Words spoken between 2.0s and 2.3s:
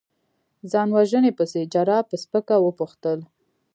په